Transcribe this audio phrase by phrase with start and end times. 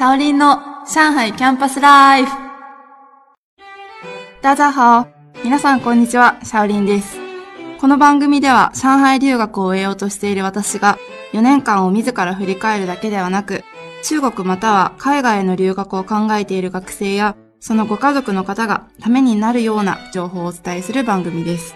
[0.00, 0.56] シャオリンの
[0.86, 2.32] 上海キャンパスライフ。
[4.40, 5.06] 大家好。
[5.44, 7.18] 皆さんこんにちは、シャオリンです。
[7.78, 10.96] この番組では上海留学を終えようとしている私が
[11.34, 13.62] 4年間を自ら振り返るだけではなく、
[14.02, 21.74] 中国または海外への留学を考えている学生やそのご家族の方がためになるような情報をお伝えする番組です。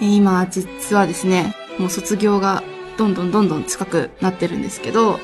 [0.00, 2.62] 今、実はですね、もう卒業が
[2.96, 5.20] どんどんどんどん近くなってるんですけど、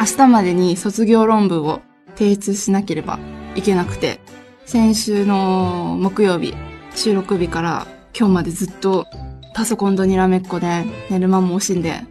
[0.00, 1.80] 明日までに卒業論文を
[2.16, 3.18] 提出しなければ
[3.56, 4.20] いけなくて、
[4.64, 6.54] 先週の木曜日、
[6.94, 7.86] 収録日から
[8.16, 9.06] 今日までずっと
[9.54, 12.02] パソコンとにらめっこで寝る間も惜しんで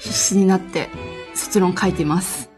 [0.00, 0.88] 必死になって
[1.34, 2.50] 卒論書いています。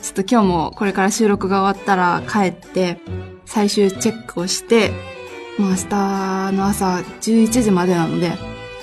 [0.00, 2.98] ちょっと今日もこれから収録が終わったら帰って
[3.44, 4.90] 最終チェックをして、
[5.58, 8.32] もう明日の朝11時までなので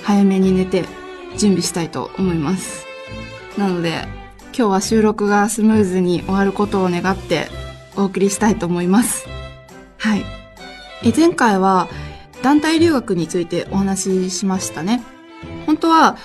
[0.02, 0.84] 早めに寝て
[1.36, 2.84] 準備したいと思います。
[3.56, 4.19] なので
[4.60, 7.48] 今日は収録がスムーズに終わることを願って
[7.96, 9.26] お送りしたいと思います。
[9.96, 10.24] はい。
[11.02, 11.88] え前回は
[12.42, 15.02] 団体留学についてお話ししましたね。
[15.64, 16.18] 本当は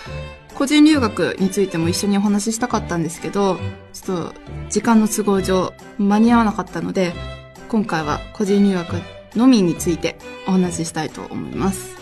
[0.54, 3.58] 個人留学についても一緒にお話ししたかったんですけど、
[3.94, 4.34] ちょっと
[4.70, 7.14] 時間の都合上間に合わなかったので、
[7.70, 8.96] 今回は個人留学
[9.38, 11.96] のみについてお話ししたいと思います。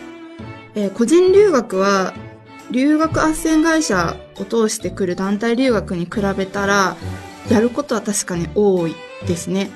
[0.74, 2.16] えー、個人留学は
[2.74, 6.98] 留学斡旋会社を通してくる団体留学に比べたら、
[7.50, 8.96] やることは確かに多い
[9.28, 9.70] ですね。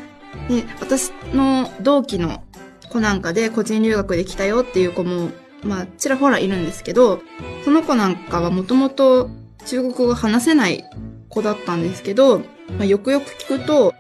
[0.50, 2.44] で、私の同期の
[2.90, 5.30] 子なんかで個人留学で来たよっていう子も、
[5.64, 7.22] まあ、ちらほらいるんですけど、
[7.64, 9.30] その子なんかはもともと
[9.68, 10.84] 中国語が話せない
[11.30, 12.46] 子だったんですけど、ま
[12.82, 13.94] あ、よくよく聞くと、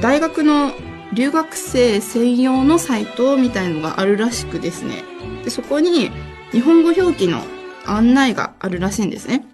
[0.00, 0.72] 大学の
[1.12, 5.04] 留学生専用のサイトみたいのがあるらしくですね。
[5.44, 6.10] でそこに
[6.50, 7.40] 日本語表記の
[7.86, 9.44] 案内があるらしいんですね。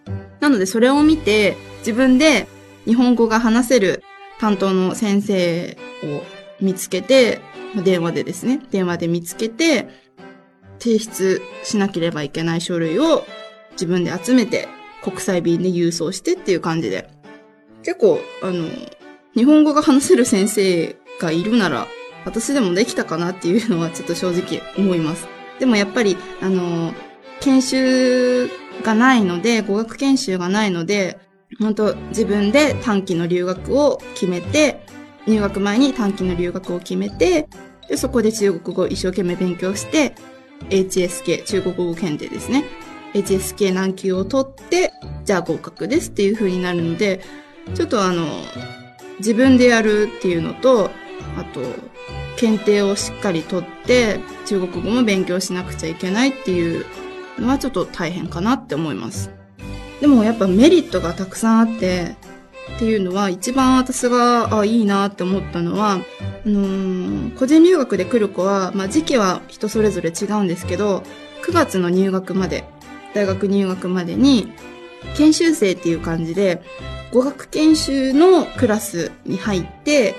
[0.41, 2.47] なのでそれを見て自分で
[2.85, 4.03] 日本語が話せる
[4.39, 6.23] 担当の先生を
[6.61, 7.41] 見つけて、
[7.85, 9.89] 電話でですね、電話で見つけて、
[10.79, 13.27] 提出しなければいけない書類を
[13.73, 14.69] 自分で集めて
[15.02, 17.11] 国際便で郵送してっていう感じで。
[17.83, 18.69] 結構、あの、
[19.35, 21.86] 日本語が話せる先生がいるなら、
[22.25, 25.29] 私でもできたかなっていうのはちょっと正直思います。
[25.58, 26.95] でもやっぱり、あの、
[27.41, 28.51] 研修
[28.83, 31.19] がないので、語学研修がないので、
[31.59, 34.85] 本当自分で短期の留学を決めて、
[35.27, 37.49] 入学前に短期の留学を決めて、
[37.89, 40.15] でそこで中国語を一生懸命勉強して、
[40.71, 42.65] HSK、中国語検定ですね。
[43.15, 44.93] HSK 難級を取って、
[45.25, 47.20] じゃあ合格ですっていう風になるので、
[47.75, 48.27] ちょっとあの、
[49.19, 50.91] 自分でやるっていうのと、
[51.37, 51.61] あと、
[52.37, 56.85] 検定をしっかり取って、中国語も勉強しなくちゃいけないっていう
[57.41, 59.31] のはちょっと大変かなって思います。
[60.01, 62.17] でもやっぱメリットがたくさんあって、
[62.77, 65.99] っていうのは一番私があいいなって思ったのは、あ
[66.49, 71.03] のー、個人留学で来る子は、まあ時期は人それぞれ違うんですけど、
[71.45, 72.65] 9月の入学まで、
[73.15, 74.53] 大学入学までに、
[75.17, 76.63] 研修生っていう感じで、
[77.13, 80.15] 語学研修のクラスに入って、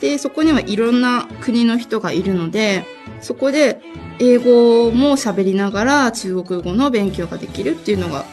[0.00, 2.86] で、そこにはいろんな国の人がいるので、
[3.20, 3.80] そこで
[4.18, 8.24] 英語も喋りながら中国語の勉強ができるっていうのが、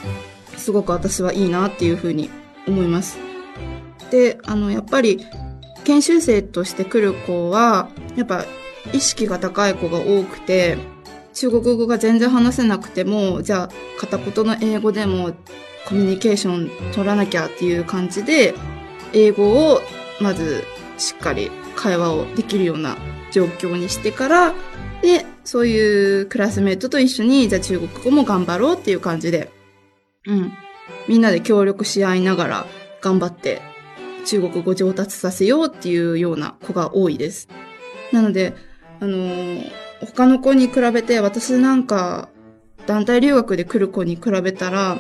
[0.56, 2.30] すごく私はいいなっていうふうに
[2.68, 3.18] 思います。
[4.12, 5.26] で、あの、やっぱり、
[5.84, 8.46] 研修生として来る子は、やっぱ
[8.94, 10.78] 意識が高い子が多くて、
[11.34, 15.34] 中国語が全然話せなくても、じゃあ片言の英語でも
[15.88, 18.56] コミュニケーション取らなきゃっていう感じで、
[19.14, 19.82] 英語を
[20.20, 20.64] まず
[20.98, 22.98] しっかり会話をできるような
[23.32, 24.54] 状況にしてから、
[25.02, 29.52] で、そういうクラスメートと一緒に、じゃあ中国語も頑張ろうっていう感じで、
[30.26, 30.52] うん。
[31.08, 32.66] みんなで協力し合いながら
[33.02, 33.62] 頑張って
[34.26, 37.48] 中国語上達させようっていうような子が多いです。
[38.12, 38.54] なので、
[39.00, 39.72] あのー、
[40.02, 42.30] 他の子に比べて私なんか
[42.86, 45.00] 団体留学で来る子に比べたら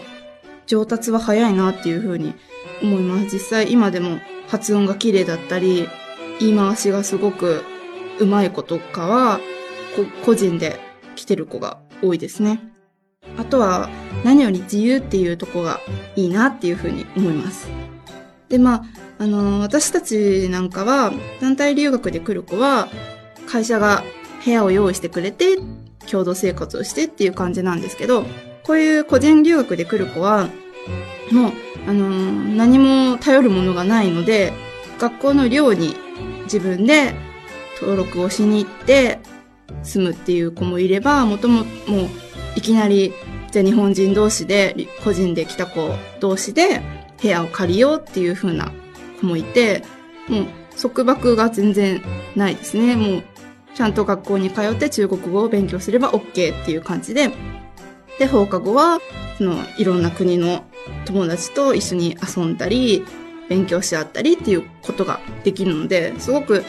[0.66, 2.34] 上達は早いなっていうふうに
[2.82, 3.34] 思います。
[3.34, 5.88] 実際今でも発音が綺麗だったり、
[6.40, 7.64] 言い回しがすごく
[8.20, 9.40] 上手い子とかは、
[10.26, 10.80] 個人で
[11.16, 12.60] 来てる子が多いですね。
[13.38, 13.90] あとは、
[14.24, 15.80] 何より自由っていうとこが
[16.16, 17.68] いいなっていうふうに思います。
[18.50, 18.84] で、まあ、
[19.20, 21.12] あの、私たちなんかは、
[21.42, 22.88] 団体留学で来る子は、
[23.48, 24.04] 会社が
[24.44, 25.58] 部屋を用意してくれて、
[26.10, 28.24] 共同生活をしてっていう感じなんですけど、
[28.64, 30.50] こういう個人留学で来る子は、
[31.32, 31.52] もう、
[31.88, 34.54] あの、何も頼るものがないので、
[35.00, 35.96] 学校の寮に
[36.44, 37.14] 自分で
[37.80, 39.20] 登録をしに行って
[39.84, 42.10] 住むっていう子もいれば、もとも、もう、
[42.56, 43.14] いきなり、
[43.52, 46.82] じゃあ日本人同士で、個人で来た子同士で
[47.22, 48.72] 部屋を借りようっていう風な
[49.20, 49.84] 子もいて、
[50.28, 50.46] もう、
[50.80, 52.02] 束縛が全然
[52.36, 52.96] ないですね。
[52.96, 53.24] もう、
[53.76, 57.32] ちゃんと学校に通って中国語を勉強すれば OK っていう感じで、
[58.20, 59.00] で、放課後は、
[59.38, 60.64] その、いろんな国の
[61.06, 63.06] 友達と一緒に遊んだり、
[63.50, 66.64] 勉強し合ったりっていうことができるので、すごく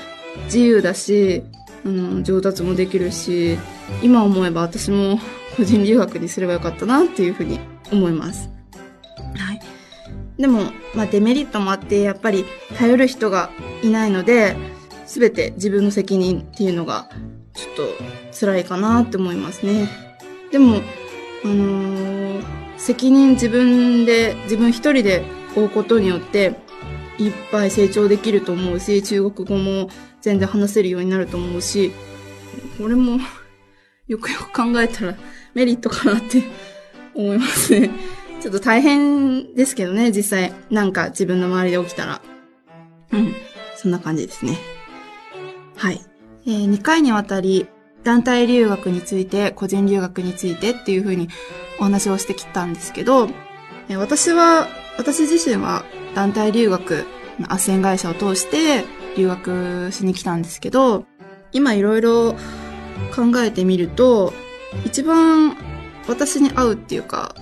[0.45, 1.43] 自由だし、
[1.89, 3.59] うん、上達もできるし、
[4.03, 5.19] 今思えば私も
[5.57, 7.59] 個人留学にすればよかったなっていうふうに
[7.91, 8.51] 思います。
[9.37, 9.61] はい。
[10.39, 12.45] でも、まあデメリットもあって、やっぱり
[12.77, 13.51] 頼る人が
[13.83, 14.57] いないので、
[15.07, 17.09] すべて自分の責任っていうのが、
[17.55, 19.89] ちょっと辛いかなって思いますね。
[20.53, 20.83] でも、
[21.45, 22.43] あのー、
[22.77, 25.25] 責任自分で、自分一人で
[25.55, 26.55] 負うことによって、
[27.19, 31.93] いっぱい成長できると思うし、中国語も全然話せるようになると思うし、
[32.79, 33.19] これも
[34.07, 35.15] よくよく考えたら
[35.55, 36.43] メリットかなって
[37.15, 37.91] 思いますね。
[38.41, 40.53] ちょっと大変ですけどね、実際。
[40.71, 42.23] なんか自分の周りで起きたら。
[43.13, 43.35] うん。
[43.77, 44.57] そんな感じですね。
[45.77, 46.01] はい。
[46.47, 47.67] えー、2回にわたり、
[48.05, 51.29] 団体留学について、個人留学についてっていうふうに
[51.81, 53.29] お話をしてきたんですけど、
[53.89, 55.85] えー、私は、私自身は
[56.19, 57.07] 団体留学、
[57.39, 58.85] 斡旋会社を通して
[59.17, 61.05] 留学しに来たんですけど、
[61.53, 62.33] 今いろいろ
[63.15, 64.33] 考えてみると、
[64.85, 65.57] 一番
[66.09, 67.37] 私に合うっていうか、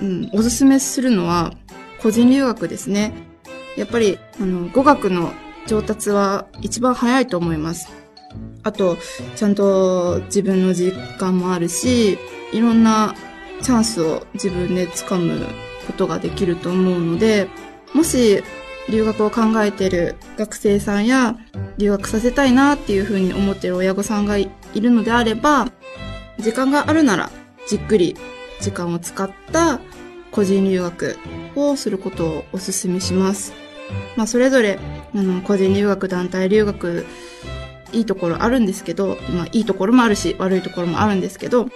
[0.00, 1.52] うん、おすすめするのは
[2.00, 3.14] 個人留学ですね。
[3.76, 5.32] やっぱり、あの、語学の
[5.66, 7.88] 上達は一番早いと思います。
[8.62, 8.96] あと、
[9.34, 12.16] ちゃんと自分の実感もあるし、
[12.52, 13.12] いろんな
[13.60, 15.48] チャンスを自分で掴む
[15.88, 17.48] ことができると思うので、
[17.94, 18.42] もし
[18.88, 21.36] 留学を考えている学生さんや
[21.78, 25.70] 留学させたいなっていうふうに思っている親御さんがいるのであれば、
[26.38, 27.30] 時間があるなら
[27.68, 28.16] じっくり
[28.60, 29.80] 時間を使った
[30.30, 31.18] 個人留学
[31.56, 33.52] をすることをお勧めします。
[34.16, 34.78] まあそれぞれ、
[35.14, 37.06] あの、個人留学、団体留学、
[37.92, 41.68] いいところあるんですけど、まあいいところもあるし、悪いところもあるんですけど、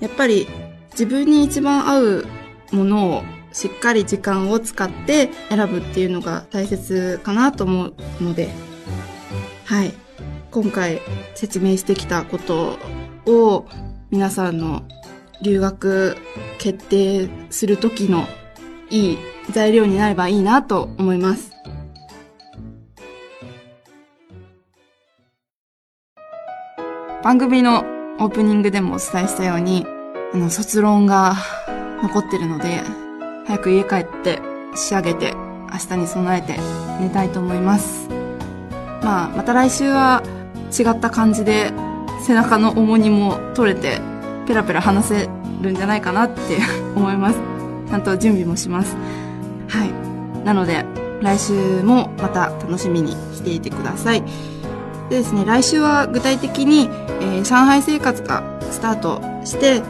[0.00, 0.46] やっぱり
[0.92, 2.26] 自分に一番合う
[2.70, 3.22] ものを
[3.56, 8.50] しっかり時間を使って選ぶっていうのが大切かなと思うので、
[9.64, 9.94] はい。
[10.50, 11.00] 今回
[11.34, 12.78] 説明してきたこと
[13.24, 13.66] を
[14.10, 14.82] 皆さんの
[15.42, 16.18] 留学
[16.58, 18.26] 決定する時の
[18.90, 19.18] いい
[19.50, 21.52] 材料になればいいなと思います。
[27.24, 27.86] 番組の
[28.18, 29.86] オープニングでもお伝えしたように、
[30.34, 31.34] あの、卒論が
[32.02, 33.05] 残ってるので、
[33.46, 34.40] 早く家帰って
[34.74, 35.34] 仕上げて
[35.72, 36.58] 明日に備えて
[37.00, 38.08] 寝たいと思います。
[39.02, 40.22] まあ、また来週は
[40.76, 41.72] 違った感じで
[42.26, 44.00] 背中の重荷も取れて
[44.46, 45.28] ペラペラ話せ
[45.60, 46.40] るんじゃないかなって
[46.96, 47.38] 思います。
[47.88, 48.96] ちゃんと準備もします。
[49.68, 50.44] はい。
[50.44, 50.84] なので、
[51.22, 54.22] 来週もまた楽しみにしていてください。
[55.08, 56.90] でですね、来週は具体的に、
[57.20, 59.82] えー、上海生活がスタートして、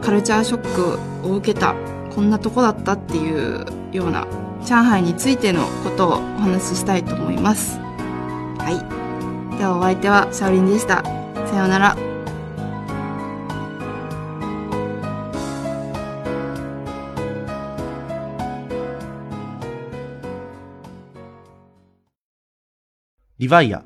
[0.00, 0.74] カルチャーショッ
[1.22, 1.74] クを受けた、
[2.14, 4.26] こんなとこだったっていうような、
[4.64, 7.78] 上海についてのことをお話ししたいと思います。
[8.58, 9.58] はい。
[9.58, 11.02] ではお相手はシャオリンでした。
[11.46, 11.96] さようなら。
[23.38, 23.82] リヴァイア。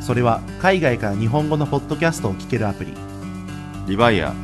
[0.00, 2.92] それは海外から日本語のポッドキャストを聞けるアプリ。
[3.88, 4.43] リヴァイア。